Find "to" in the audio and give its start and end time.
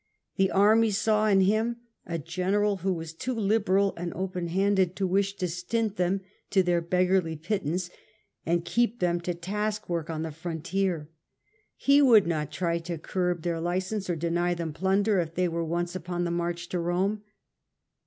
4.95-5.05, 5.35-5.47, 6.49-6.63, 9.21-9.35, 12.79-12.97, 16.69-16.79